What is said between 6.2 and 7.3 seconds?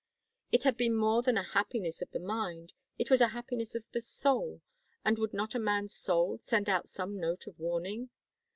send out some